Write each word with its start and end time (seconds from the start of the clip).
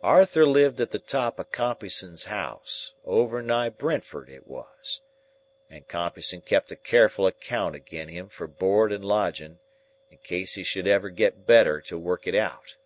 Arthur 0.00 0.46
lived 0.46 0.80
at 0.80 0.92
the 0.92 0.98
top 0.98 1.38
of 1.38 1.52
Compeyson's 1.52 2.24
house 2.24 2.94
(over 3.04 3.42
nigh 3.42 3.68
Brentford 3.68 4.30
it 4.30 4.46
was), 4.46 5.02
and 5.68 5.86
Compeyson 5.86 6.40
kept 6.40 6.72
a 6.72 6.76
careful 6.76 7.26
account 7.26 7.76
agen 7.76 8.08
him 8.08 8.30
for 8.30 8.46
board 8.46 8.92
and 8.92 9.04
lodging, 9.04 9.58
in 10.10 10.16
case 10.16 10.54
he 10.54 10.62
should 10.62 10.86
ever 10.86 11.10
get 11.10 11.46
better 11.46 11.82
to 11.82 11.98
work 11.98 12.26
it 12.26 12.34
out. 12.34 12.76